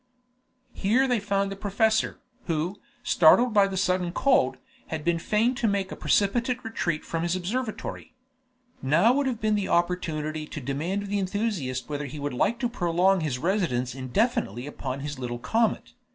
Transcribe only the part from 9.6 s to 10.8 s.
opportunity to